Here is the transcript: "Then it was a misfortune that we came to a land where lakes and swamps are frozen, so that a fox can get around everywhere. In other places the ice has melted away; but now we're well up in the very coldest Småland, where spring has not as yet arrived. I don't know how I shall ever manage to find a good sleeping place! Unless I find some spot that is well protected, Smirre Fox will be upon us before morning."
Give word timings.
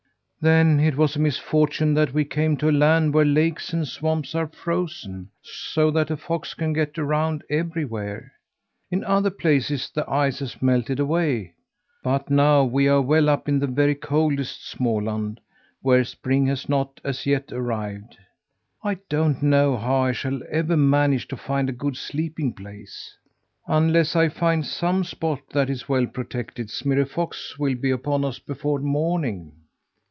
"Then 0.43 0.79
it 0.79 0.97
was 0.97 1.15
a 1.15 1.19
misfortune 1.19 1.93
that 1.93 2.15
we 2.15 2.25
came 2.25 2.57
to 2.57 2.67
a 2.69 2.71
land 2.71 3.13
where 3.13 3.23
lakes 3.23 3.73
and 3.73 3.87
swamps 3.87 4.33
are 4.33 4.47
frozen, 4.47 5.29
so 5.43 5.91
that 5.91 6.09
a 6.09 6.17
fox 6.17 6.55
can 6.55 6.73
get 6.73 6.97
around 6.97 7.43
everywhere. 7.47 8.31
In 8.89 9.03
other 9.03 9.29
places 9.29 9.91
the 9.93 10.09
ice 10.09 10.39
has 10.39 10.59
melted 10.59 10.99
away; 10.99 11.53
but 12.03 12.31
now 12.31 12.63
we're 12.63 12.99
well 13.01 13.29
up 13.29 13.47
in 13.47 13.59
the 13.59 13.67
very 13.67 13.93
coldest 13.93 14.61
Småland, 14.75 15.37
where 15.83 16.03
spring 16.03 16.47
has 16.47 16.67
not 16.67 16.99
as 17.03 17.27
yet 17.27 17.51
arrived. 17.51 18.17
I 18.83 18.95
don't 19.09 19.43
know 19.43 19.77
how 19.77 19.93
I 19.97 20.11
shall 20.11 20.41
ever 20.49 20.75
manage 20.75 21.27
to 21.27 21.37
find 21.37 21.69
a 21.69 21.71
good 21.71 21.95
sleeping 21.97 22.53
place! 22.53 23.15
Unless 23.67 24.15
I 24.15 24.27
find 24.27 24.65
some 24.65 25.03
spot 25.03 25.41
that 25.51 25.69
is 25.69 25.87
well 25.87 26.07
protected, 26.07 26.71
Smirre 26.71 27.05
Fox 27.05 27.59
will 27.59 27.75
be 27.75 27.91
upon 27.91 28.25
us 28.25 28.39
before 28.39 28.79
morning." 28.79 29.57